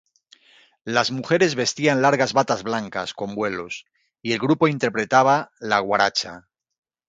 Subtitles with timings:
[0.83, 3.85] Las mujeres vestían largas batas blancas con vuelos,
[4.23, 6.47] y el grupo interpretaba la guaracha.